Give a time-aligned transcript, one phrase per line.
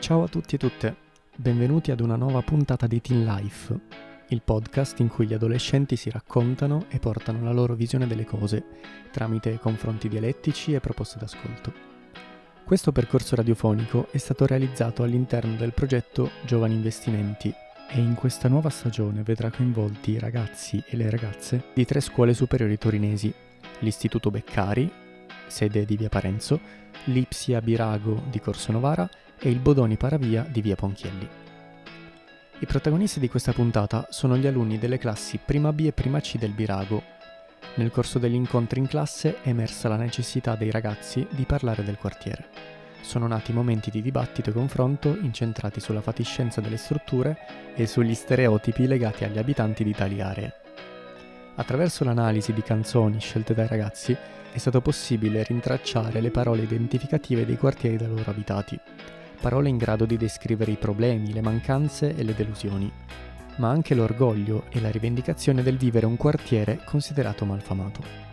[0.00, 0.96] Ciao a tutti e tutte,
[1.36, 3.78] benvenuti ad una nuova puntata di Teen Life,
[4.28, 8.64] il podcast in cui gli adolescenti si raccontano e portano la loro visione delle cose
[9.10, 11.72] tramite confronti dialettici e proposte d'ascolto.
[12.64, 17.52] Questo percorso radiofonico è stato realizzato all'interno del progetto Giovani Investimenti
[17.90, 22.32] e in questa nuova stagione vedrà coinvolti i ragazzi e le ragazze di tre scuole
[22.32, 23.34] superiori torinesi,
[23.80, 24.90] l'Istituto Beccari,
[25.48, 26.60] sede di Via Parenzo,
[27.06, 29.08] l'Ipsia Birago di Corso Novara
[29.40, 31.28] e il Bodoni Paravia di Via Ponchielli.
[32.60, 36.38] I protagonisti di questa puntata sono gli alunni delle classi prima B e prima C
[36.38, 37.02] del Birago.
[37.76, 41.96] Nel corso degli incontri in classe è emersa la necessità dei ragazzi di parlare del
[41.96, 42.46] quartiere.
[43.00, 47.38] Sono nati momenti di dibattito e confronto incentrati sulla fatiscenza delle strutture
[47.74, 50.52] e sugli stereotipi legati agli abitanti di tali aree.
[51.54, 54.16] Attraverso l'analisi di canzoni scelte dai ragazzi
[54.50, 58.78] è stato possibile rintracciare le parole identificative dei quartieri da loro abitati,
[59.40, 62.90] parole in grado di descrivere i problemi, le mancanze e le delusioni,
[63.56, 68.26] ma anche l'orgoglio e la rivendicazione del vivere un quartiere considerato malfamato.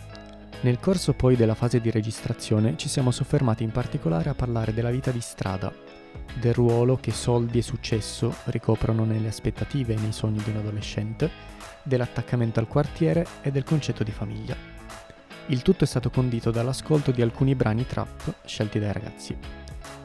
[0.62, 4.90] Nel corso poi della fase di registrazione ci siamo soffermati in particolare a parlare della
[4.90, 5.72] vita di strada,
[6.40, 11.30] del ruolo che soldi e successo ricoprono nelle aspettative e nei sogni di un adolescente,
[11.84, 14.56] dell'attaccamento al quartiere e del concetto di famiglia.
[15.48, 19.38] Il tutto è stato condito dall'ascolto di alcuni brani trap scelti dai ragazzi.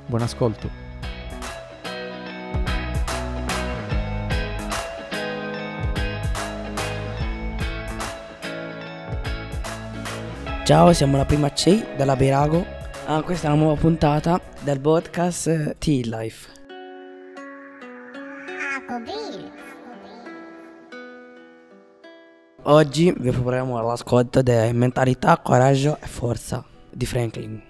[0.07, 0.90] Buon ascolto!
[10.71, 12.65] Ciao, siamo la prima C della Birago.
[13.07, 16.49] Ah, questa è una nuova puntata del podcast T-Life.
[22.63, 27.70] Oggi vi proporremo l'ascolto di Mentalità, Coraggio e Forza di Franklin.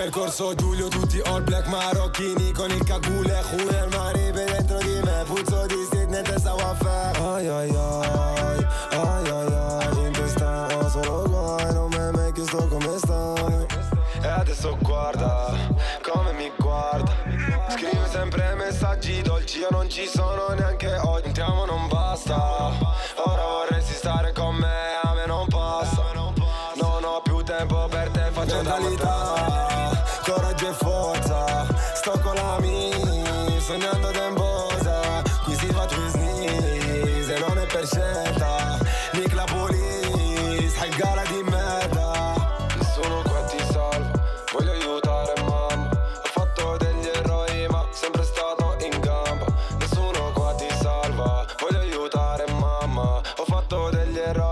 [0.00, 5.66] Percorso Giulio, tutti all black marocchini Con il cagule, Julian Maribe dentro di me Puzzo
[5.66, 11.74] di Sydney, testa waffer Ai ai ai, ai ai ai In testa ho solo guai,
[11.74, 13.66] non mi hai mai chiesto come stai.
[14.22, 15.54] E adesso guarda,
[16.00, 17.12] come mi guarda.
[17.68, 22.89] Scrive sempre messaggi dolci, io non ci sono neanche oggi Entriamo non basta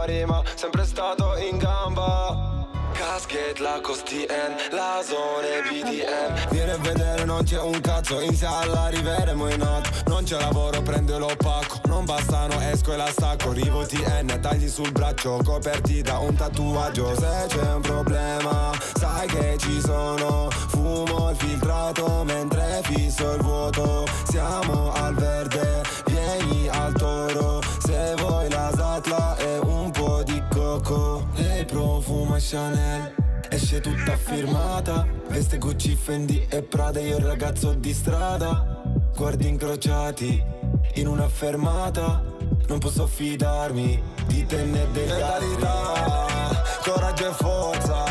[0.08, 2.56] degli errori ma sempre stato in gamba.
[2.92, 8.84] Casket, la costien, la zona BDM Vieni a vedere non c'è un cazzo In sala
[8.84, 11.80] arriveremo in alto Non c'è lavoro prende lo pacco.
[11.84, 13.52] Non bastano esco e la stacco.
[13.52, 17.14] Rivo TN tagli sul braccio Coperti da un tatuaggio.
[17.14, 20.48] Se c'è un problema Sai che ci sono.
[20.50, 24.06] Fumo il filtrato Mentre fisso il vuoto.
[24.28, 27.60] Siamo al verde Vieni al toro.
[27.78, 28.47] Se vuoi
[32.50, 33.14] Chanel.
[33.50, 35.06] Esce tutta firmata.
[35.28, 38.82] Veste Gucci, Fendi e Prada Io il ragazzo di strada.
[39.14, 40.42] Guardi incrociati
[40.94, 42.24] In una fermata.
[42.68, 48.04] Non posso fidarmi Di te né degli Mentalità Coraggio e forza.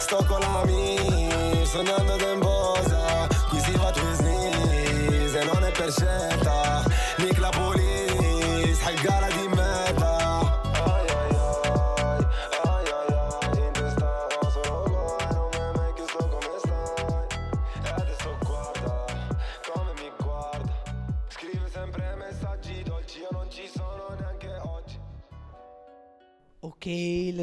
[0.00, 3.28] Sto con la mia Sognando d'embosa.
[3.48, 6.33] Qui si fa tu sneeze E non è per scelta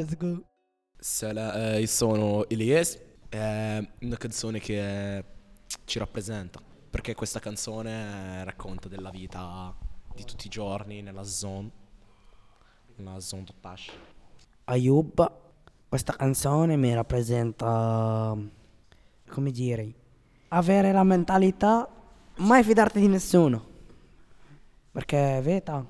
[0.02, 0.42] let's go.
[0.98, 5.24] Sala- eh, io sono Elias, è una canzone che
[5.84, 6.60] ci rappresenta,
[6.90, 9.74] perché questa canzone eh, racconta della vita
[10.14, 11.70] di tutti i giorni nella zone,
[12.96, 13.92] nella zone de Pash.
[14.64, 15.32] Ayub,
[15.88, 18.36] questa canzone mi rappresenta,
[19.28, 19.94] come dire,
[20.48, 21.88] avere la mentalità
[22.36, 23.70] mai fidarti di nessuno.
[24.92, 25.84] Perché veta,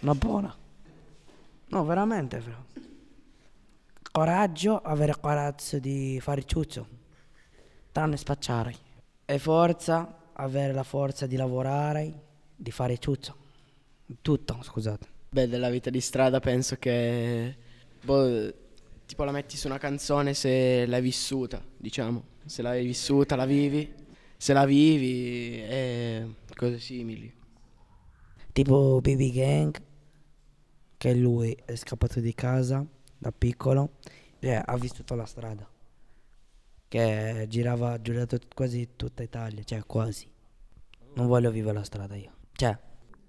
[0.00, 0.54] una buona.
[1.68, 2.71] No, veramente, però.
[4.12, 6.86] Coraggio, avere coraggio di fare ciuccio.
[7.90, 8.74] Tranne spacciare.
[9.24, 12.12] E forza, avere la forza di lavorare,
[12.54, 13.34] di fare ciuccio.
[14.20, 15.08] Tutto, scusate.
[15.30, 17.56] Beh, della vita di strada penso che
[18.04, 18.52] boh,
[19.06, 22.22] tipo la metti su una canzone se l'hai vissuta, diciamo.
[22.44, 23.94] Se l'hai vissuta, la vivi.
[24.36, 27.32] Se la vivi e cose simili.
[28.52, 29.82] Tipo BB Gang,
[30.98, 32.86] che lui è scappato di casa
[33.22, 33.98] da piccolo
[34.40, 35.64] e ha vissuto la strada.
[36.88, 40.28] Che girava, ha girato quasi tutta Italia, cioè quasi.
[41.14, 42.32] Non voglio vivere la strada io.
[42.52, 42.76] Cioè,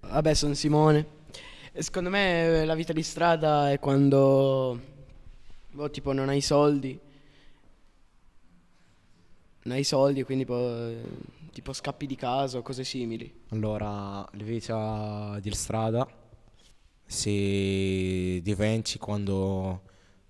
[0.02, 1.22] Vabbè, sono Simone.
[1.72, 4.80] E secondo me eh, la vita di strada è quando
[5.72, 7.00] boh, tipo non hai soldi.
[9.66, 10.92] Non hai soldi, quindi po-
[11.52, 13.42] tipo scappi di casa o cose simili.
[13.50, 16.06] Allora, la vita di strada
[17.06, 19.84] si diventi quando,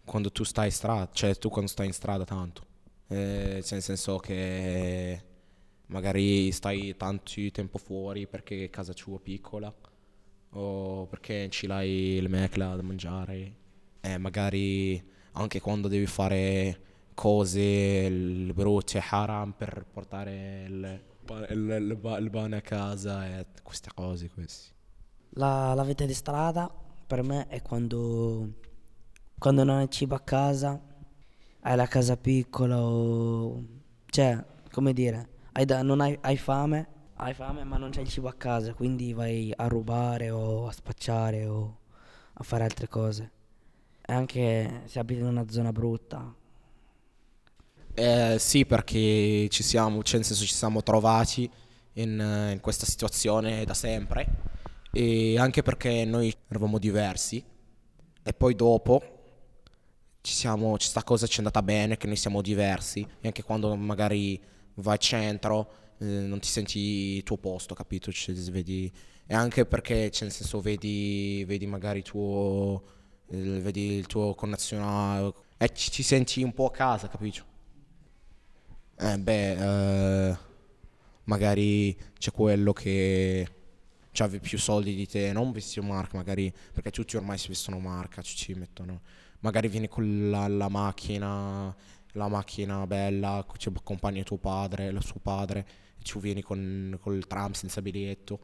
[0.05, 2.65] quando tu stai in strada, cioè tu quando stai in strada tanto.
[3.07, 5.23] Eh, cioè, nel senso che
[5.87, 9.73] magari stai tanto tempo fuori perché casa tua è piccola
[10.55, 13.55] o perché ci l'hai il mecla da mangiare.
[14.01, 15.01] E magari
[15.33, 16.79] anche quando devi fare
[17.13, 18.09] cose,
[18.53, 21.01] brutte haram per portare il,
[21.49, 24.72] il, il, il pane a casa e queste cose queste.
[25.35, 26.71] La, la vita di strada?
[27.07, 28.49] Per me è quando,
[29.37, 30.79] quando non hai cibo a casa,
[31.61, 33.63] hai la casa piccola o...
[34.05, 38.09] Cioè, come dire, hai da- non hai, hai fame, hai fame ma non c'è il
[38.09, 41.79] cibo a casa, quindi vai a rubare o a spacciare o
[42.33, 43.31] a fare altre cose.
[44.05, 46.33] E anche se abiti in una zona brutta,
[47.95, 51.49] Eh, sì, perché ci siamo, cioè nel senso ci siamo trovati
[51.93, 54.27] in, in questa situazione da sempre
[54.95, 57.43] e anche perché noi eravamo diversi
[58.21, 59.01] e poi dopo
[60.21, 63.75] ci siamo, ci cosa ci è andata bene, che noi siamo diversi e anche quando
[63.75, 64.39] magari
[64.75, 66.79] vai al centro eh, non ti senti
[67.17, 68.11] il tuo posto, capito?
[68.11, 68.91] Cioè, vedi,
[69.25, 72.83] e anche perché cioè, nel senso vedi, vedi magari tuo,
[73.29, 77.43] il, vedi il tuo connazionale e ci, ci senti un po' a casa, capito?
[78.99, 80.37] Eh, beh, eh,
[81.23, 83.47] magari c'è quello che
[84.21, 88.21] ha più soldi di te, non vestito marca, magari perché tutti ormai si vestono marca,
[88.21, 89.01] ci, mettono.
[89.39, 91.75] Magari vieni con la, la macchina,
[92.13, 95.65] la macchina bella, ci accompagni tuo padre, il suo padre,
[96.01, 98.39] ci vieni con col tram senza biglietto.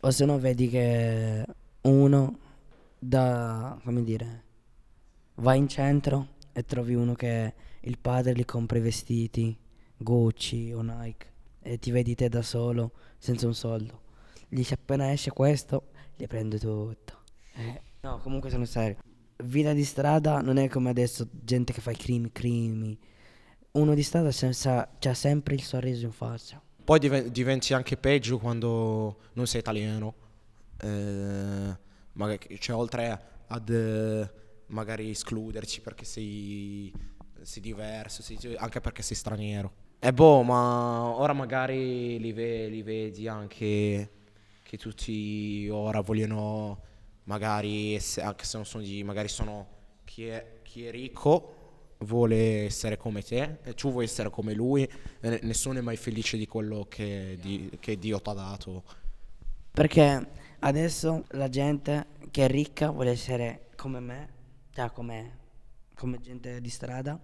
[0.00, 1.44] o se no vedi che
[1.82, 2.38] uno
[2.98, 4.42] da, come dire,
[5.36, 9.56] vai in centro e trovi uno che il padre gli compra i vestiti,
[9.96, 11.26] Gucci o Nike,
[11.60, 14.03] e ti vedi te da solo, senza un soldo.
[14.54, 17.22] Gli dici appena esce questo, gli prendo tutto.
[17.56, 18.98] Eh, no, comunque sono serio.
[19.42, 22.96] Vita di strada non è come adesso, gente che fa i crimi, crimi.
[23.72, 26.62] Uno di strada senza, c'ha sempre il sorriso in faccia.
[26.84, 30.14] Poi diven- diventi anche peggio quando non sei italiano.
[30.80, 31.76] Eh,
[32.12, 34.32] magari, cioè, oltre ad eh,
[34.66, 36.94] magari escluderci perché sei,
[37.42, 39.72] sei diverso, sei- anche perché sei straniero.
[39.98, 44.22] E boh, ma ora magari li, ve- li vedi anche
[44.64, 46.82] che tutti ora vogliono
[47.24, 49.68] magari, ess- anche se non sono di, magari sono
[50.04, 51.54] chi è, chi è ricco
[51.98, 54.90] vuole essere come te e tu vuoi essere come lui e
[55.28, 58.84] ne- nessuno è mai felice di quello che, di- che Dio ti ha dato.
[59.72, 60.26] Perché
[60.60, 64.28] adesso la gente che è ricca vuole essere come me,
[64.72, 65.38] cioè come,
[65.94, 67.18] come gente di strada.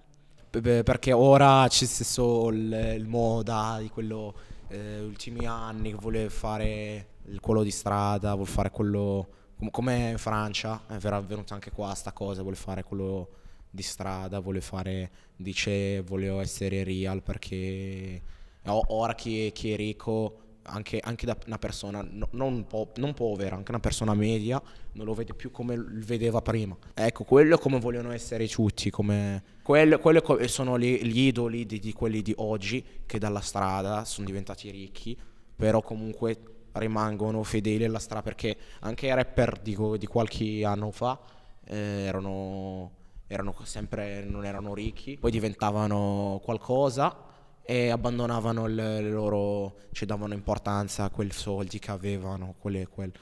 [0.50, 4.34] Beh, Perché ora c'è stesso il, il moda di quello
[4.68, 7.06] eh, ultimi anni che vuole fare
[7.40, 11.94] quello di strada, vuole fare quello com- come in Francia, è vera- venuta anche qua
[11.94, 13.28] sta cosa, vuole fare quello
[13.70, 18.20] di strada, vuole fare, dice voglio essere real perché
[18.64, 23.56] ora chi, chi è ricco, anche, anche da una persona no- non, po- non povera,
[23.56, 24.60] anche una persona media,
[24.92, 26.76] non lo vede più come l- vedeva prima.
[26.94, 29.42] Ecco, quello è come vogliono essere tutti, come...
[29.62, 34.04] Quello, quello co- sono gli, gli idoli di, di quelli di oggi che dalla strada
[34.04, 35.16] sono diventati ricchi,
[35.56, 36.38] però comunque
[36.72, 41.18] rimangono fedeli alla strada perché anche i rapper di, di qualche anno fa
[41.64, 42.90] eh, erano,
[43.26, 47.28] erano sempre, non erano ricchi, poi diventavano qualcosa
[47.62, 53.12] e abbandonavano il, le loro, ci davano importanza a quei soldi che avevano, quel-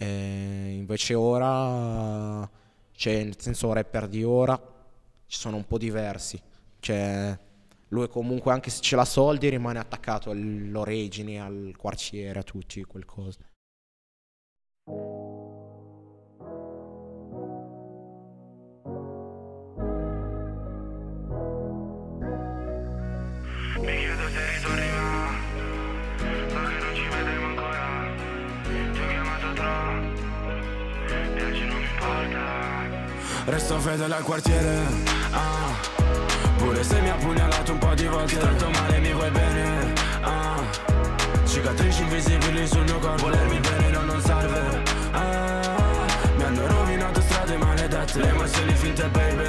[0.00, 2.48] e invece ora,
[2.92, 4.58] cioè nel senso rapper di ora,
[5.26, 6.40] ci sono un po' diversi,
[6.80, 7.36] cioè
[7.88, 13.40] lui comunque anche se ce l'ha soldi rimane attaccato all'origine, al quartiere, a tutti, qualcosa.
[23.80, 25.46] Mi chiedo se ritorni ma
[26.48, 27.86] So che non ci vedremo ancora.
[28.92, 30.18] Ti ho chiamato troppo
[31.14, 33.50] E oggi non mi importa.
[33.50, 34.84] Resto fedele al quartiere.
[35.32, 35.97] Ah.
[36.68, 39.92] Pure se mi ha pugnalato un po' di volte Ti tratto male mi vuoi bene
[40.20, 40.60] ah.
[41.46, 44.82] Cicatrici invisibili sul mio corpo Volermi bene no, non serve
[45.12, 46.04] ah.
[46.36, 49.46] Mi hanno rovinato strade maledette Le emozioni finte baby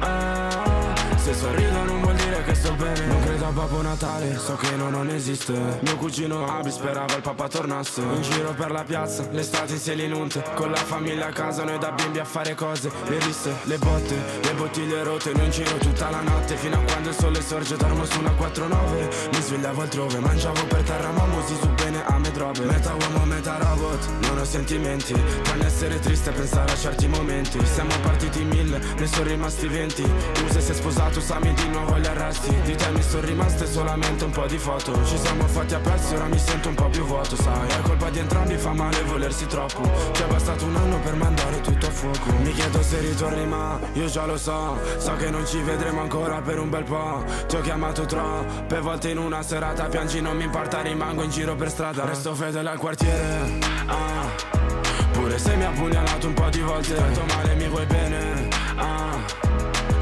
[0.00, 0.94] ah.
[1.14, 3.06] Se sorrido non vuol dire che sto bene.
[3.06, 5.52] Non credo a Babbo Natale, so che no, non esiste.
[5.80, 8.00] Mio cugino Abi sperava il papà tornasse.
[8.00, 11.90] In giro per la piazza, l'estate in selinunte Con la famiglia a casa, noi da
[11.90, 12.90] bimbi a fare cose.
[13.08, 15.32] Le risse, le botte, le bottiglie rotte.
[15.32, 18.30] Noi in giro tutta la notte Fino a quando il sole sorge, dormo su una
[18.30, 22.60] 4-9 Mi svegliavo altrove, mangiavo per terra Ma musi su bene a me drobe.
[22.60, 25.14] Meta uomo, meta robot, non ho sentimenti.
[25.42, 27.58] Tranne essere triste e pensare a certi momenti.
[27.66, 30.02] Siamo partiti mille, ne sono rimasti venti.
[30.02, 34.24] Tu se sei sposato, Sami di nuovo agli arresti Di te mi sono rimaste solamente
[34.24, 34.92] un po' di foto.
[35.04, 37.68] Ci siamo fatti a pezzi, ora mi sento un po' più vuoto, sai.
[37.68, 39.82] È colpa di entrambi, fa male volersi troppo.
[40.12, 42.32] Ci è bastato un anno per mandare tutto a fuoco.
[42.42, 44.78] Mi chiedo se ritorni ma io già lo so.
[44.98, 49.10] So che non ci vedremo ancora per un bel po' Ti ho chiamato troppe volte
[49.10, 49.84] in una serata.
[49.86, 52.04] Piangi, non mi importa, rimango in giro per strada.
[52.04, 54.64] Resto fedele al quartiere ah.
[55.12, 56.94] Pure se mi ha pugnalato un po' di volte.
[56.94, 59.45] Tanto male mi vuoi bene ah.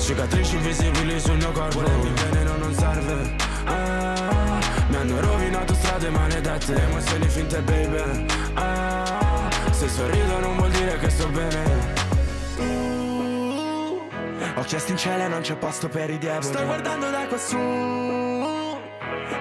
[0.04, 3.36] Cicatrici invisibili sul mio corpo Volermi bene no, non serve.
[3.64, 4.58] Ah,
[4.88, 8.26] Mi hanno rovinato strade maledette Emozioni finte baby.
[8.52, 11.92] Ah, Se sorrido non vuol dire che sto bene.
[14.56, 16.44] Ho chiesto in cielo e non c'è posto per i diavoli.
[16.54, 17.56] Sto guardando da quassù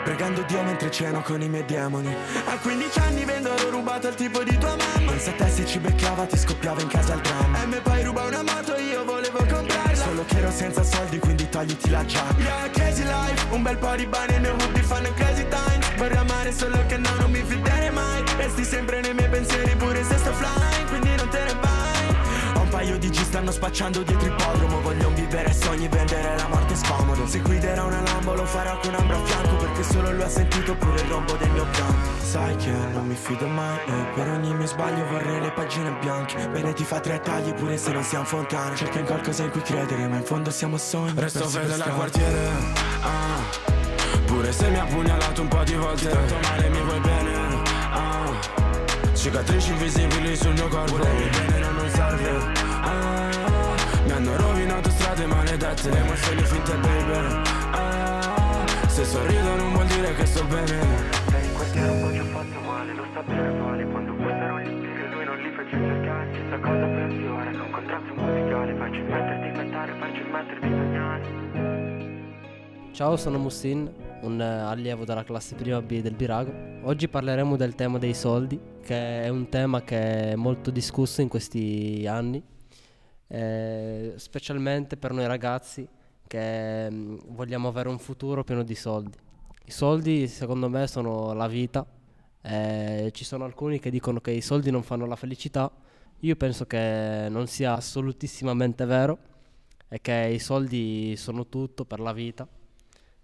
[0.04, 2.14] Pregando Dio mentre ceno con i miei demoni.
[2.46, 5.12] A 15 anni vendo l'ho rubato al tipo di tua mamma.
[5.12, 7.62] Pensa a te se ci beccava ti scoppiava in casa il dramma.
[7.62, 8.76] E me poi ruba una moto
[10.26, 12.36] che ero senza soldi quindi togliti la giacca.
[12.38, 15.96] Yeah, crazy life Un bel po' di bani nei hobby fanno crazy times.
[15.98, 18.24] Vorrei amare solo che no, non mi fiderei mai.
[18.38, 21.73] Resti sempre nei miei pensieri pure se sto flying Quindi non te ne vai
[22.74, 27.28] paio di G stanno spacciando dietro ippodromo Voglio vivere sogni, vendere la morte scomodo.
[27.28, 30.76] Se guiderò una Lambo lo farò con ambra a fianco Perché solo lui ha sentito
[30.76, 34.56] pure il rombo del mio pianto Sai che non mi fido mai e per ogni
[34.56, 36.48] mio sbaglio vorrei le pagine bianche.
[36.48, 39.62] Bene ti fa tre tagli pure se non siamo fontane Cerca in qualcosa in cui
[39.62, 42.50] credere ma in fondo siamo sogni Resto fedele al quartiere
[43.02, 43.72] ah.
[44.26, 46.10] Pure se mi ha pugnalato un po' di volte.
[46.10, 47.36] Tanto male mi vuoi bene
[47.92, 48.53] ah.
[49.24, 50.98] Cicatrici invisibili sul mio corpo.
[50.98, 52.30] Volevi bene no, non serve.
[52.82, 53.30] Ah.
[54.04, 55.90] Mi hanno rovinato strade maledette.
[55.90, 57.42] Le emozioni finte baby.
[57.72, 58.68] Ah.
[58.88, 60.78] Se sorrido non vuol dire che sto bene.
[61.30, 64.60] Sei in quartiere un po' ci ho fatto male Lo sta bene quale Quando fossero
[64.60, 68.76] gli stili lui non li fece cercare Chissà cosa pensi ora Che un contratto musicale
[68.76, 71.22] Facci smettere di cantare Facci smettere di sognare.
[72.92, 73.90] Ciao, sono Mussin,
[74.24, 76.52] un eh, allievo della classe prima B del Birago.
[76.84, 81.28] Oggi parleremo del tema dei soldi, che è un tema che è molto discusso in
[81.28, 82.42] questi anni,
[83.28, 85.88] eh, specialmente per noi ragazzi
[86.28, 89.18] che mm, vogliamo avere un futuro pieno di soldi.
[89.66, 91.86] I soldi, secondo me, sono la vita.
[92.46, 95.72] eh, ci sono alcuni che dicono che i soldi non fanno la felicità.
[96.20, 99.18] Io penso che non sia assolutissimamente vero
[99.90, 102.48] e che i soldi sono tutto per la vita.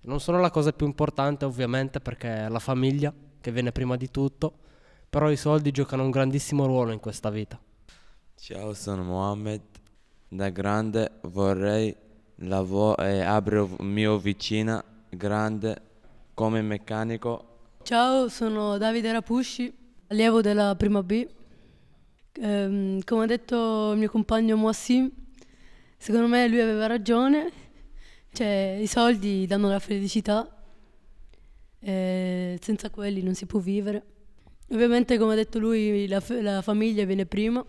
[0.01, 4.09] Non sono la cosa più importante ovviamente perché è la famiglia che viene prima di
[4.09, 4.53] tutto,
[5.09, 7.59] però i soldi giocano un grandissimo ruolo in questa vita.
[8.35, 9.61] Ciao, sono Mohammed.
[10.29, 11.93] Da grande vorrei
[12.35, 15.81] lavo- eh, aprire un mio vicina grande
[16.33, 17.57] come meccanico.
[17.83, 19.73] Ciao, sono Davide Rapusci,
[20.07, 21.27] allievo della prima B.
[22.33, 25.11] Ehm, come ha detto il mio compagno Moassim,
[25.97, 27.51] secondo me lui aveva ragione,
[28.31, 30.47] cioè i soldi danno la felicità,
[31.79, 34.03] e senza quelli non si può vivere.
[34.71, 37.65] Ovviamente come ha detto lui la, la famiglia viene prima.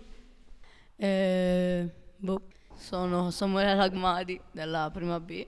[0.97, 2.43] E, boh.
[2.77, 5.47] Sono Samuele Lagmadi della prima B.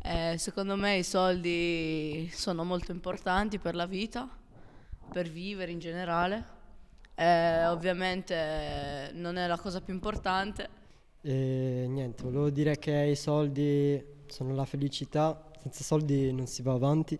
[0.00, 4.28] Eh, secondo me i soldi sono molto importanti per la vita,
[5.12, 6.56] per vivere in generale.
[7.14, 10.68] Eh, ovviamente non è la cosa più importante.
[11.20, 16.72] E niente, volevo dire che i soldi sono la felicità, senza soldi non si va
[16.74, 17.18] avanti,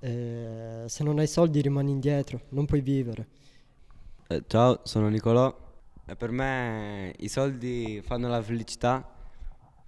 [0.00, 3.26] Eh, se non hai soldi rimani indietro, non puoi vivere.
[4.28, 5.54] Eh, ciao, sono Nicolò
[6.04, 9.08] e per me i soldi fanno la felicità,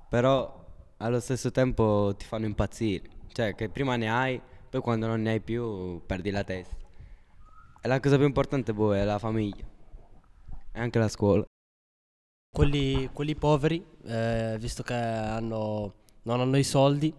[0.09, 0.67] però
[0.99, 3.09] allo stesso tempo ti fanno impazzire.
[3.33, 6.77] Cioè, che prima ne hai, poi quando non ne hai più perdi la testa.
[7.81, 9.65] E la cosa più importante poi è la famiglia.
[10.73, 11.45] E anche la scuola.
[12.51, 15.95] Quelli, quelli poveri, eh, visto che hanno-
[16.29, 17.13] non hanno i soldi,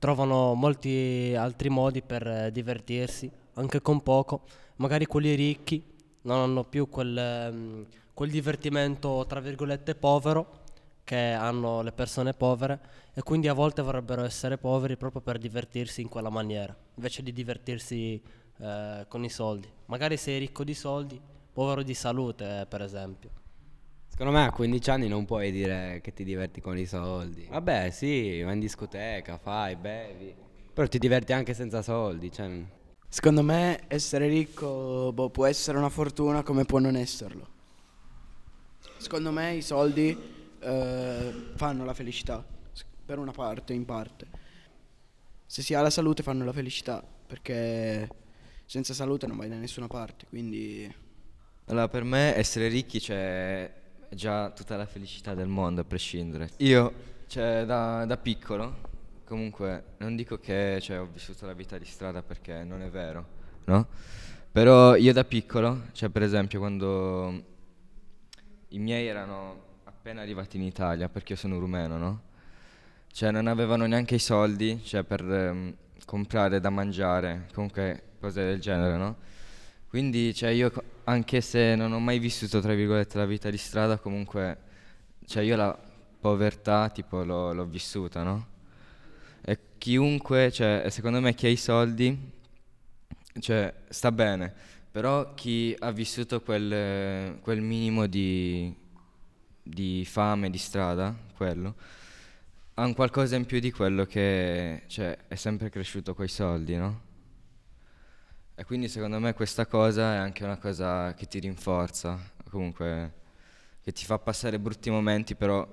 [0.00, 4.42] trovano molti altri modi per eh, divertirsi, anche con poco.
[4.76, 5.80] Magari quelli ricchi
[6.22, 10.64] non hanno più quel, ehm, quel divertimento, tra virgolette, povero
[11.04, 12.80] che hanno le persone povere
[13.14, 17.32] e quindi a volte vorrebbero essere poveri proprio per divertirsi in quella maniera, invece di
[17.32, 18.20] divertirsi
[18.58, 19.68] eh, con i soldi.
[19.86, 21.20] Magari sei ricco di soldi,
[21.52, 23.30] povero di salute, per esempio.
[24.18, 27.46] Secondo me a 15 anni non puoi dire che ti diverti con i soldi.
[27.50, 30.34] Vabbè, sì, vai in discoteca, fai, bevi.
[30.72, 32.64] Però ti diverti anche senza soldi, cioè...
[33.10, 37.46] Secondo me essere ricco boh, può essere una fortuna come può non esserlo.
[38.96, 40.18] Secondo me i soldi
[40.60, 42.42] eh, fanno la felicità,
[43.04, 44.26] per una parte, in parte.
[45.44, 48.08] Se si ha la salute fanno la felicità, perché
[48.64, 50.90] senza salute non vai da nessuna parte, quindi...
[51.66, 53.84] Allora, per me essere ricchi c'è
[54.16, 56.50] già tutta la felicità del mondo, a prescindere.
[56.56, 56.92] Io,
[57.28, 58.78] cioè, da, da piccolo,
[59.24, 63.26] comunque, non dico che cioè, ho vissuto la vita di strada perché non è vero,
[63.64, 63.86] no?
[64.50, 67.44] Però io da piccolo, cioè, per esempio, quando
[68.68, 72.22] i miei erano appena arrivati in Italia, perché io sono rumeno, no?
[73.12, 78.60] Cioè, non avevano neanche i soldi, cioè, per ehm, comprare da mangiare, comunque, cose del
[78.60, 79.16] genere, no?
[79.88, 80.72] Quindi, cioè, io
[81.08, 84.58] anche se non ho mai vissuto, tra virgolette, la vita di strada, comunque,
[85.24, 85.76] cioè, io la
[86.20, 88.46] povertà, tipo, l'ho, l'ho vissuta, no?
[89.42, 92.32] E chiunque, cioè, secondo me chi ha i soldi,
[93.38, 94.52] cioè, sta bene,
[94.90, 98.74] però chi ha vissuto quel, quel minimo di,
[99.62, 101.74] di fame, di strada, quello,
[102.74, 107.05] ha un qualcosa in più di quello che, cioè, è sempre cresciuto coi soldi, no?
[108.58, 113.12] E quindi secondo me questa cosa è anche una cosa che ti rinforza, comunque
[113.82, 115.68] che ti fa passare brutti momenti, però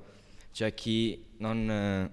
[0.51, 2.11] c'è chi non, eh,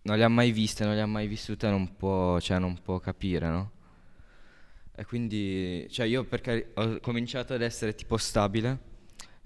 [0.00, 2.98] non le ha mai viste, non le ha mai vissute, non può, cioè, non può
[3.00, 3.70] capire, no?
[4.94, 8.78] E quindi, cioè io perché ho cominciato ad essere tipo stabile,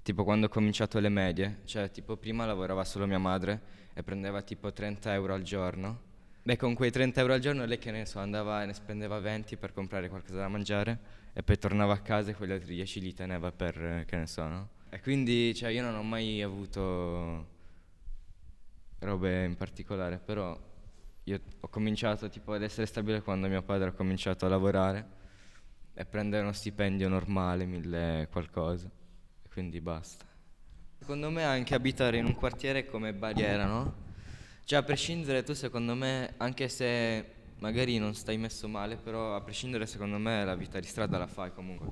[0.01, 3.61] tipo quando ho cominciato le medie, cioè tipo prima lavorava solo mia madre
[3.93, 6.09] e prendeva tipo 30 euro al giorno.
[6.43, 9.19] Beh, con quei 30 euro al giorno lei che ne so, andava e ne spendeva
[9.19, 10.99] 20 per comprare qualcosa da mangiare
[11.33, 14.25] e poi tornava a casa e quegli altri 10 li teneva per, eh, che ne
[14.25, 14.69] so, no?
[14.89, 17.47] E quindi, cioè io non ho mai avuto
[18.99, 20.59] robe in particolare, però
[21.25, 25.05] io ho cominciato tipo ad essere stabile quando mio padre ha cominciato a lavorare
[25.93, 28.89] e prendere uno stipendio normale, mille qualcosa,
[29.43, 30.25] e quindi basta.
[30.97, 34.09] Secondo me anche abitare in un quartiere è come barriera, no?
[34.71, 37.25] Cioè a prescindere tu secondo me, anche se
[37.59, 41.27] magari non stai messo male, però a prescindere secondo me la vita di strada la
[41.27, 41.89] fai comunque.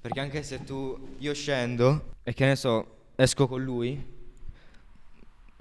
[0.00, 4.02] Perché anche se tu, io scendo e che ne so, esco con lui,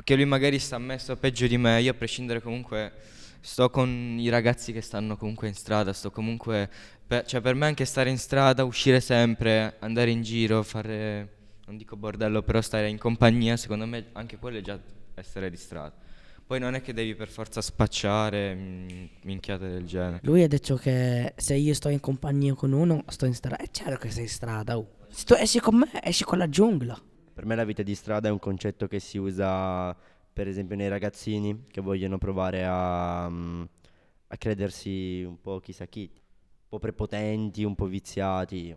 [0.02, 2.94] che lui magari sta messo peggio di me, io a prescindere comunque
[3.42, 6.70] sto con i ragazzi che stanno comunque in strada, sto comunque,
[7.06, 11.76] per, cioè per me anche stare in strada, uscire sempre, andare in giro, fare, non
[11.76, 14.80] dico bordello, però stare in compagnia, secondo me anche quello è già
[15.16, 16.08] essere di strada.
[16.52, 20.20] Poi non è che devi per forza spacciare, mm, minchiate del genere.
[20.24, 23.56] Lui ha detto che se io sto in compagnia con uno, sto in strada.
[23.56, 24.78] È chiaro che sei in strada.
[24.78, 24.86] oh.
[25.08, 27.02] Se tu esci con me, esci con la giungla.
[27.34, 29.96] Per me la vita di strada è un concetto che si usa
[30.34, 33.64] per esempio nei ragazzini che vogliono provare a, mm,
[34.28, 38.76] a credersi un po' chissà chi, un po' prepotenti, un po' viziati.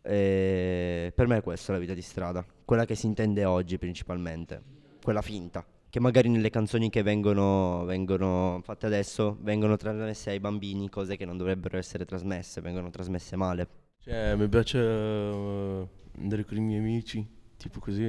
[0.00, 4.62] E per me è questa la vita di strada, quella che si intende oggi principalmente,
[5.02, 10.88] quella finta, che magari nelle canzoni che vengono, vengono fatte adesso vengono trasmesse ai bambini
[10.88, 13.68] cose che non dovrebbero essere trasmesse, vengono trasmesse male.
[13.98, 17.22] Cioè, mi piace eh, andare con i miei amici,
[17.58, 18.04] tipo così.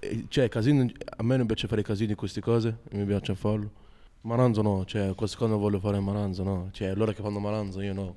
[0.00, 3.70] Eh, Cioè, casino, a me non piace fare casini queste cose, mi piace farlo.
[4.22, 7.92] Maranzo no, cioè, queste cose voglio fare Maranzo no, cioè, loro che fanno Maranzo io
[7.94, 8.16] no.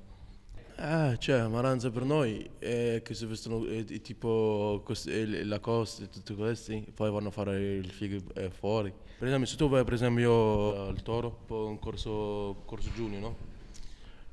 [0.80, 6.04] Eh, cioè, Maranza per noi è che si vestono eh, di- tipo eh, la costa
[6.04, 8.20] e tutti questi, poi vanno a fare il figo
[8.52, 8.94] fuori.
[9.18, 13.36] Per esempio, se tu vai per esempio al Toro, un corso, corso giugno, no?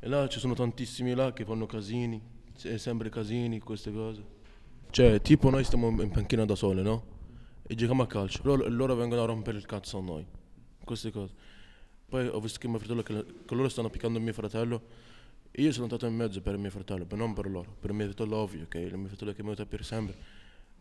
[0.01, 2.21] E là ci sono tantissimi là che fanno casini,
[2.55, 4.23] se- sempre casini, queste cose.
[4.91, 7.05] Cioè, tipo noi stiamo in panchina da sole, no?
[7.67, 8.43] E giochiamo a calcio.
[8.45, 10.27] Loro, loro vengono a rompere il cazzo a noi.
[10.85, 11.33] Queste cose.
[12.07, 14.83] Poi ho visto che mio fratello, che, che loro stanno piccando mio fratello.
[15.59, 17.77] Io sono andato in mezzo per mio fratello, non per loro.
[17.79, 20.17] Per mio fratello ovvio, che è il mio fratello che mi aiuta per sempre.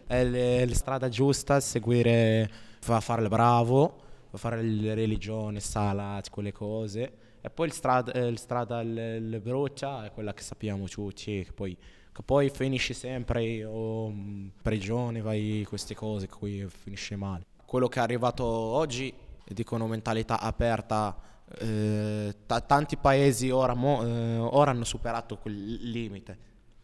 [0.08, 6.52] È la strada giusta, seguire, fa fare il bravo, fa fare la religione, salat, quelle
[6.52, 11.52] cose, E poi strada, eh, il strada il, broccia è quella che sappiamo tutti, che
[11.54, 11.78] poi,
[12.12, 17.46] che poi finisce sempre o in prigione, vai queste cose, qui finisce male.
[17.64, 19.14] Quello che è arrivato oggi,
[19.46, 21.16] dicono mentalità aperta,
[21.60, 26.38] eh, ta- tanti paesi ora, mo- eh, ora hanno superato quel limite,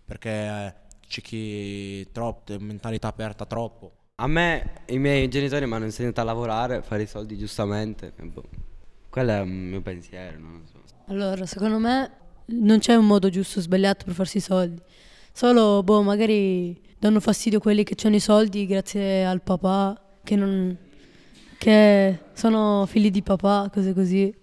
[0.06, 0.76] perché
[1.08, 3.94] c'è chi troppo, mentalità aperta troppo.
[4.16, 8.14] A me i miei genitori mi hanno insegnato a lavorare, fare i soldi giustamente.
[8.22, 8.44] boh.
[9.10, 10.82] Quello è un mio pensiero, non lo so.
[11.08, 12.12] Allora, secondo me
[12.46, 14.82] non c'è un modo giusto o sbagliato per farsi i soldi.
[15.32, 20.78] Solo, boh, magari danno fastidio quelli che hanno i soldi grazie al papà, che, non,
[21.58, 24.36] che sono figli di papà, cose così,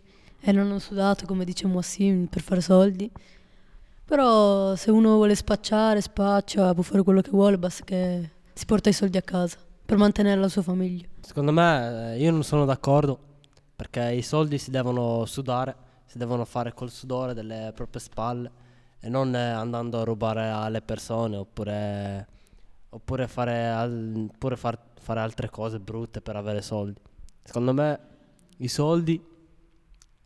[0.49, 3.11] e non hanno sudato, come dice Moassim, per fare soldi.
[4.05, 8.89] Però se uno vuole spacciare, spaccia, può fare quello che vuole, basta che si porta
[8.89, 11.05] i soldi a casa per mantenere la sua famiglia.
[11.21, 13.19] Secondo me eh, io non sono d'accordo
[13.75, 18.51] perché i soldi si devono sudare, si devono fare col sudore delle proprie spalle
[19.01, 22.29] e non eh, andando a rubare alle persone oppure,
[22.91, 27.01] oppure, fare, al- oppure far- fare altre cose brutte per avere soldi.
[27.43, 27.99] Secondo me
[28.59, 29.35] i soldi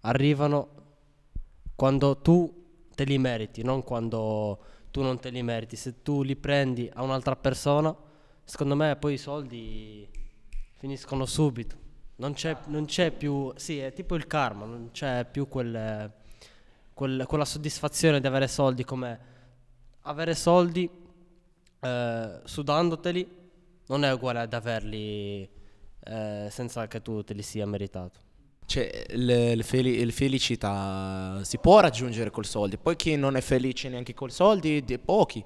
[0.00, 0.68] arrivano
[1.74, 4.58] quando tu te li meriti, non quando
[4.90, 5.76] tu non te li meriti.
[5.76, 7.94] Se tu li prendi a un'altra persona,
[8.44, 10.08] secondo me poi i soldi
[10.76, 11.76] finiscono subito.
[12.16, 16.12] Non c'è, non c'è più, sì, è tipo il karma, non c'è più quel,
[16.92, 19.28] quel- quella soddisfazione di avere soldi come
[20.02, 20.88] avere soldi
[21.80, 23.38] eh, sudandoteli
[23.86, 25.48] non è uguale ad averli
[26.00, 28.20] eh, senza che tu te li sia meritato.
[28.70, 33.88] Cioè, le feli- le felicità si può raggiungere col soldi, poi chi non è felice
[33.88, 35.44] neanche col soldi, di pochi,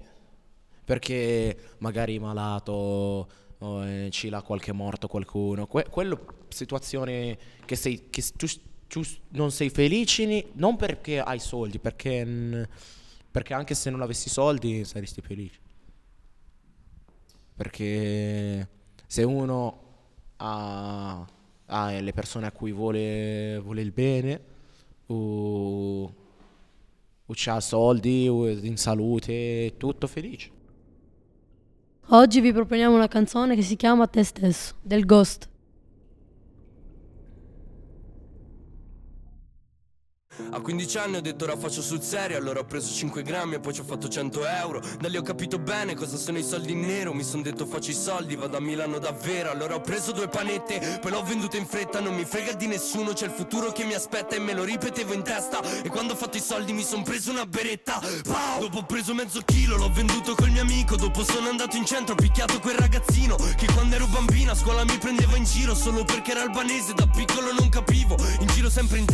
[0.84, 3.28] perché magari è malato,
[3.60, 8.46] o eh, ci l'ha qualche morto qualcuno, que- quello situazione che, sei, che tu,
[8.88, 12.68] tu non sei felice non perché hai soldi, perché,
[13.30, 15.60] perché anche se non avessi soldi saresti felice.
[17.56, 18.68] Perché
[19.06, 19.80] se uno
[20.36, 21.26] ha,
[21.66, 24.40] ha le persone a cui vuole, vuole il bene,
[25.06, 26.14] o,
[27.26, 30.50] o ha soldi, o è in salute, tutto felice.
[32.08, 35.48] Oggi vi proponiamo una canzone che si chiama Te stesso, del Ghost.
[40.50, 43.60] A 15 anni ho detto ora faccio sul serio Allora ho preso 5 grammi e
[43.60, 44.80] poi ci ho fatto 100 euro.
[44.98, 47.12] Da lì ho capito bene cosa sono i soldi in nero.
[47.12, 50.98] Mi son detto faccio i soldi, vado a Milano davvero Allora ho preso due panette,
[51.00, 52.00] poi l'ho venduta in fretta.
[52.00, 55.12] Non mi frega di nessuno, c'è il futuro che mi aspetta E me lo ripetevo
[55.12, 55.60] in testa.
[55.82, 58.00] E quando ho fatto i soldi mi son preso una beretta.
[58.22, 58.60] Pow!
[58.60, 60.96] Dopo ho preso mezzo chilo, l'ho venduto col mio amico.
[60.96, 64.84] Dopo sono andato in centro, ho picchiato quel ragazzino Che quando ero bambino a scuola
[64.84, 68.98] mi prendeva in giro Solo perché era albanese, da piccolo non capivo In giro sempre
[68.98, 69.13] in 30,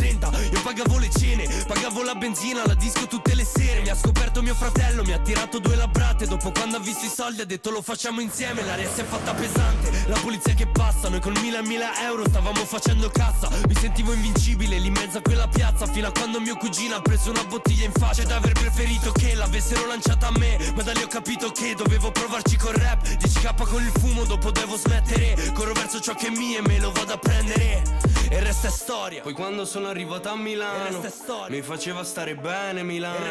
[0.81, 3.60] pagavo le cene Pagavo la benzina, la disco tutte le sere
[3.91, 6.25] ha scoperto mio fratello, mi ha tirato due labrate.
[6.25, 9.33] Dopo quando ha visto i soldi ha detto lo facciamo insieme L'aria si è fatta
[9.33, 13.49] pesante, la polizia che passa Noi con mila e mila euro stavamo facendo cassa.
[13.67, 17.01] Mi sentivo invincibile lì in mezzo a quella piazza Fino a quando mio cugino ha
[17.01, 18.21] preso una bottiglia in faccia.
[18.21, 22.11] Ed aver preferito che l'avessero lanciata a me Ma da lì ho capito che dovevo
[22.11, 23.05] provarci col rap.
[23.05, 25.51] 10k con il fumo, dopo devo smettere.
[25.53, 27.83] Corro verso ciò che è mio e me lo vado a prendere.
[28.29, 29.21] E resta storia.
[29.21, 31.01] Poi quando sono arrivato a Milano
[31.49, 33.25] Mi faceva stare bene Milano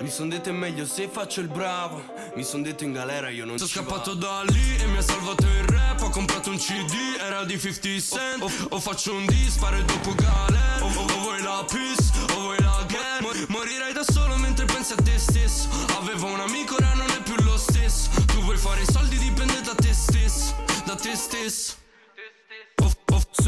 [0.00, 2.02] Mi son detto è meglio se faccio il bravo.
[2.34, 5.46] Mi son detto in galera io non Sono scappato da lì e mi ha salvato
[5.46, 6.00] il rap.
[6.02, 8.42] Ho comprato un CD, era di 50 cent.
[8.42, 10.84] O, o faccio un disparo e dopo galera.
[10.84, 14.64] O, o, o vuoi la peace, o vuoi la gang Mor- Morirai da solo mentre
[14.64, 15.68] pensi a te stesso.
[15.98, 18.10] Avevo un amico, ora non è più lo stesso.
[18.26, 20.54] Tu vuoi fare i soldi, dipende da te stesso
[20.84, 21.83] Da te stesso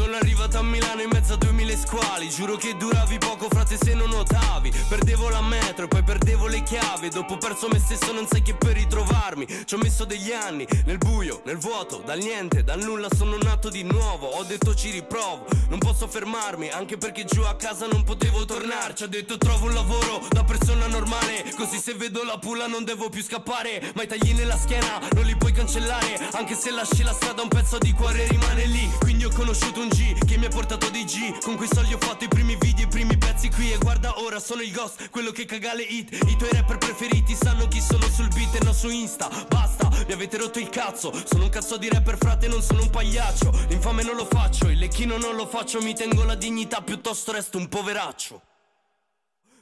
[0.07, 2.29] Sono arrivato a Milano in mezzo a duemila squali.
[2.29, 4.71] Giuro che duravi poco frate se non notavi.
[4.87, 7.09] Perdevo la metro e poi perdevo le chiavi.
[7.09, 9.65] Dopo perso me stesso non sai che per ritrovarmi.
[9.65, 13.09] Ci ho messo degli anni nel buio, nel vuoto Dal niente, dal nulla.
[13.17, 17.55] Sono nato di nuovo Ho detto ci riprovo, non posso fermarmi Anche perché giù a
[17.55, 21.51] casa non potevo tornarci Ho detto trovo un lavoro da persona normale.
[21.57, 23.91] Così se vedo la pulla non devo più scappare.
[23.93, 26.29] Ma i tagli nella schiena non li puoi cancellare.
[26.31, 28.89] Anche se lasci la strada un pezzo di cuore rimane lì.
[28.99, 31.39] Quindi ho conosciuto un G che mi ha portato dei G.
[31.41, 34.39] Con quei soldi ho fatto i primi video, i primi pezzi qui E guarda ora
[34.39, 36.13] sono il ghost, quello che caga le hit.
[36.13, 39.27] I tuoi rapper preferiti sanno chi sono sul beat e non su Insta.
[39.49, 41.11] Basta, mi avete rotto il cazzo.
[41.25, 43.49] Sono un cazzo di rapper frate, non sono un pagliaccio.
[43.69, 45.81] L'infame non lo faccio, il lecchino non lo faccio.
[45.81, 48.41] Mi tengo la dignità, piuttosto resto un poveraccio.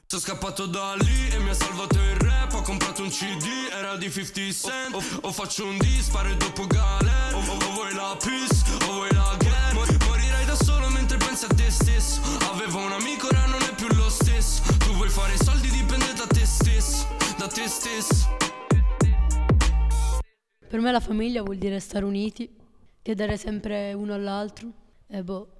[0.06, 2.52] Sono scappato da lì e mi ha salvato il rap.
[2.52, 4.94] Ho comprato un CD, era di 50 cent.
[4.94, 7.34] O, o faccio un disparo e dopo galera.
[7.34, 9.45] O, o, o vuoi la peace, o vuoi la gang
[11.16, 12.20] mentre pensi a te stesso
[12.52, 16.26] Avevo un amico ora non è più lo stesso Tu vuoi fare soldi dipende da
[16.26, 17.06] te stesso
[17.38, 18.36] Da te stesso
[20.68, 22.48] Per me la famiglia vuol dire stare uniti
[23.02, 24.72] Chiedere sempre uno all'altro
[25.06, 25.50] E boh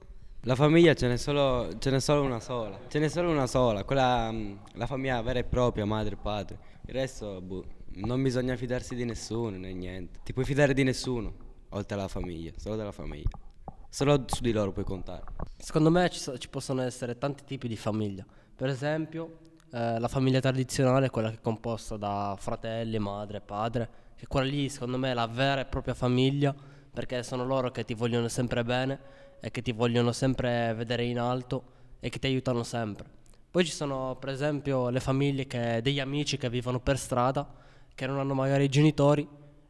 [0.47, 3.83] la famiglia ce n'è, solo, ce n'è solo una sola, ce n'è solo una sola,
[3.83, 6.59] quella mm, la famiglia vera e propria, madre e padre.
[6.87, 7.65] Il resto, boh,
[7.95, 10.21] non bisogna fidarsi di nessuno né niente.
[10.23, 11.35] Ti puoi fidare di nessuno,
[11.71, 13.46] oltre alla famiglia, solo della famiglia.
[13.89, 15.25] Solo su di loro puoi contare.
[15.59, 18.25] Secondo me ci, so- ci possono essere tanti tipi di famiglia.
[18.55, 19.39] Per esempio,
[19.73, 23.89] eh, la famiglia tradizionale è quella che è composta da fratelli, madre, padre.
[24.17, 26.55] Che quella lì, secondo me, è la vera e propria famiglia,
[26.93, 28.99] perché sono loro che ti vogliono sempre bene
[29.41, 31.63] e che ti vogliono sempre vedere in alto
[32.01, 33.07] e che ti aiutano sempre.
[33.51, 37.47] Poi ci sono, per esempio, le famiglie che, degli amici che vivono per strada,
[37.95, 39.27] che non hanno magari i genitori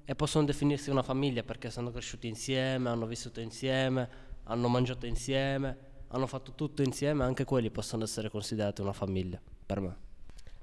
[0.09, 4.09] e possono definirsi una famiglia perché sono cresciuti insieme, hanno vissuto insieme,
[4.45, 5.77] hanno mangiato insieme,
[6.09, 9.97] hanno fatto tutto insieme, anche quelli possono essere considerati una famiglia, per me.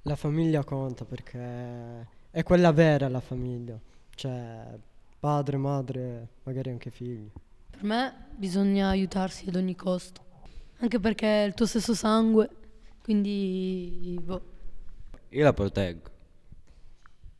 [0.04, 3.78] La famiglia conta perché è quella vera la famiglia,
[4.16, 4.78] cioè
[5.20, 7.30] padre, madre, magari anche figli.
[7.70, 10.22] Per me bisogna aiutarsi ad ogni costo,
[10.78, 12.50] anche perché è il tuo stesso sangue,
[13.02, 14.52] quindi boh.
[15.30, 16.12] Io la proteggo.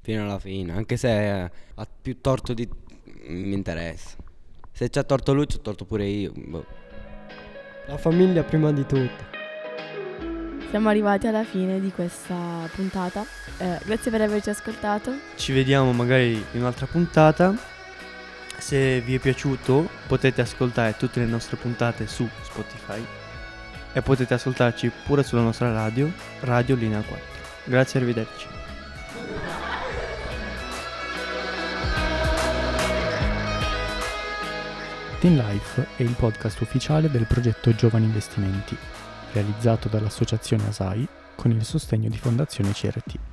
[0.04, 2.68] Fino alla fine, anche se ha più torto di...
[3.28, 4.18] mi interessa.
[4.70, 6.34] Se c'ha torto lui, c'ho torto pure io.
[6.36, 6.66] boh.
[7.88, 9.32] La famiglia prima di tutto.
[10.72, 13.26] Siamo arrivati alla fine di questa puntata.
[13.58, 15.14] Eh, grazie per averci ascoltato.
[15.36, 17.56] Ci vediamo magari in un'altra puntata.
[18.58, 23.02] Se vi è piaciuto potete ascoltare tutte le nostre puntate su Spotify
[23.94, 26.12] e potete ascoltarci pure sulla nostra radio,
[26.42, 27.26] Radio Linea 4.
[27.66, 28.53] Grazie e arrivederci.
[35.24, 38.76] Teen Life è il podcast ufficiale del progetto Giovani Investimenti,
[39.32, 41.08] realizzato dall'associazione ASAI
[41.38, 43.33] con il sostegno di Fondazione CRT.